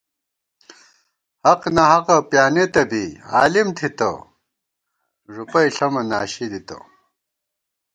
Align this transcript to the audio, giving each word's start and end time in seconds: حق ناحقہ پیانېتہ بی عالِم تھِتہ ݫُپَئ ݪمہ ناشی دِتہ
حق 1.45 1.61
ناحقہ 1.75 2.17
پیانېتہ 2.29 2.83
بی 2.89 3.05
عالِم 3.33 3.67
تھِتہ 3.77 4.09
ݫُپَئ 5.33 5.67
ݪمہ 5.75 6.01
ناشی 6.09 6.45
دِتہ 6.51 6.77